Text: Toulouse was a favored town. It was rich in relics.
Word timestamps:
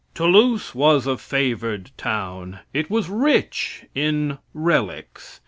Toulouse 0.15 0.73
was 0.73 1.05
a 1.05 1.15
favored 1.15 1.91
town. 1.95 2.61
It 2.73 2.89
was 2.89 3.07
rich 3.07 3.85
in 3.93 4.39
relics. 4.51 5.39